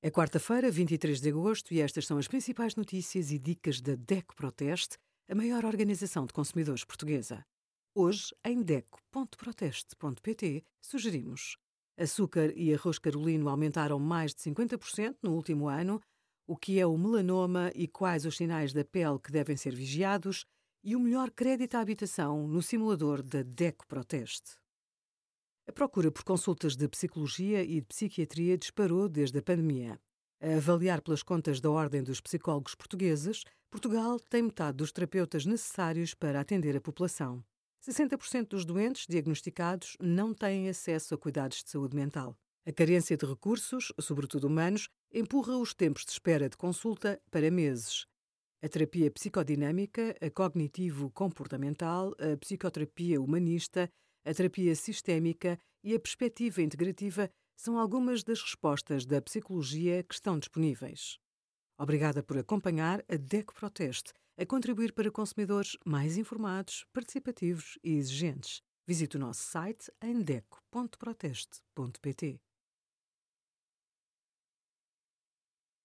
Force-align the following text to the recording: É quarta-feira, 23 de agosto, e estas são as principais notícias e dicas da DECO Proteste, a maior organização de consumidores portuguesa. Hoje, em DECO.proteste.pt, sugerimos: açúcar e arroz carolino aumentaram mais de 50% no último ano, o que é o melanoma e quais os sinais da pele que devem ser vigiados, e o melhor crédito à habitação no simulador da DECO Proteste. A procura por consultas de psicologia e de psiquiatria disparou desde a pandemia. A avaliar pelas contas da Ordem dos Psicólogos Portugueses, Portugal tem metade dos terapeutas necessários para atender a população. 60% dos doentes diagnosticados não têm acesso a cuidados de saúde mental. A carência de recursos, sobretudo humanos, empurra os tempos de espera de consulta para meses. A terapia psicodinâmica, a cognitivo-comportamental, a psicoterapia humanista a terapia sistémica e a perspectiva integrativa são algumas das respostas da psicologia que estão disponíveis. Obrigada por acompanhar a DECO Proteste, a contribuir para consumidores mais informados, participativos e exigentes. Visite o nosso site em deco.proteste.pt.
É 0.00 0.12
quarta-feira, 0.12 0.70
23 0.70 1.20
de 1.20 1.28
agosto, 1.28 1.74
e 1.74 1.80
estas 1.80 2.06
são 2.06 2.18
as 2.18 2.28
principais 2.28 2.76
notícias 2.76 3.32
e 3.32 3.38
dicas 3.38 3.80
da 3.80 3.96
DECO 3.96 4.36
Proteste, 4.36 4.96
a 5.28 5.34
maior 5.34 5.64
organização 5.64 6.24
de 6.24 6.32
consumidores 6.32 6.84
portuguesa. 6.84 7.44
Hoje, 7.96 8.32
em 8.44 8.62
DECO.proteste.pt, 8.62 10.62
sugerimos: 10.80 11.56
açúcar 11.98 12.56
e 12.56 12.72
arroz 12.72 13.00
carolino 13.00 13.48
aumentaram 13.48 13.98
mais 13.98 14.32
de 14.32 14.40
50% 14.42 15.16
no 15.20 15.34
último 15.34 15.66
ano, 15.66 16.00
o 16.46 16.56
que 16.56 16.78
é 16.78 16.86
o 16.86 16.96
melanoma 16.96 17.72
e 17.74 17.88
quais 17.88 18.24
os 18.24 18.36
sinais 18.36 18.72
da 18.72 18.84
pele 18.84 19.18
que 19.18 19.32
devem 19.32 19.56
ser 19.56 19.74
vigiados, 19.74 20.44
e 20.84 20.94
o 20.94 21.00
melhor 21.00 21.28
crédito 21.32 21.74
à 21.74 21.80
habitação 21.80 22.46
no 22.46 22.62
simulador 22.62 23.20
da 23.20 23.42
DECO 23.42 23.84
Proteste. 23.88 24.58
A 25.68 25.72
procura 25.72 26.10
por 26.10 26.24
consultas 26.24 26.74
de 26.74 26.88
psicologia 26.88 27.62
e 27.62 27.82
de 27.82 27.86
psiquiatria 27.86 28.56
disparou 28.56 29.06
desde 29.06 29.38
a 29.38 29.42
pandemia. 29.42 30.00
A 30.40 30.56
avaliar 30.56 31.02
pelas 31.02 31.22
contas 31.22 31.60
da 31.60 31.70
Ordem 31.70 32.02
dos 32.02 32.22
Psicólogos 32.22 32.74
Portugueses, 32.74 33.44
Portugal 33.70 34.18
tem 34.18 34.44
metade 34.44 34.78
dos 34.78 34.92
terapeutas 34.92 35.44
necessários 35.44 36.14
para 36.14 36.40
atender 36.40 36.74
a 36.74 36.80
população. 36.80 37.44
60% 37.86 38.48
dos 38.48 38.64
doentes 38.64 39.06
diagnosticados 39.06 39.94
não 40.00 40.32
têm 40.32 40.70
acesso 40.70 41.14
a 41.14 41.18
cuidados 41.18 41.62
de 41.62 41.68
saúde 41.68 41.94
mental. 41.94 42.34
A 42.66 42.72
carência 42.72 43.18
de 43.18 43.26
recursos, 43.26 43.92
sobretudo 44.00 44.46
humanos, 44.46 44.88
empurra 45.12 45.58
os 45.58 45.74
tempos 45.74 46.06
de 46.06 46.12
espera 46.12 46.48
de 46.48 46.56
consulta 46.56 47.20
para 47.30 47.50
meses. 47.50 48.06
A 48.62 48.68
terapia 48.70 49.10
psicodinâmica, 49.10 50.16
a 50.18 50.30
cognitivo-comportamental, 50.30 52.14
a 52.18 52.38
psicoterapia 52.38 53.20
humanista 53.20 53.90
a 54.28 54.34
terapia 54.34 54.76
sistémica 54.76 55.58
e 55.82 55.94
a 55.94 56.00
perspectiva 56.00 56.60
integrativa 56.60 57.30
são 57.56 57.78
algumas 57.78 58.22
das 58.22 58.42
respostas 58.42 59.06
da 59.06 59.22
psicologia 59.22 60.02
que 60.02 60.12
estão 60.14 60.38
disponíveis. 60.38 61.18
Obrigada 61.78 62.22
por 62.22 62.36
acompanhar 62.36 63.02
a 63.08 63.16
DECO 63.16 63.54
Proteste, 63.54 64.12
a 64.36 64.44
contribuir 64.44 64.92
para 64.92 65.10
consumidores 65.10 65.78
mais 65.84 66.18
informados, 66.18 66.84
participativos 66.92 67.78
e 67.82 67.96
exigentes. 67.96 68.60
Visite 68.86 69.16
o 69.16 69.20
nosso 69.20 69.40
site 69.42 69.90
em 70.02 70.20
deco.proteste.pt. 70.20 72.38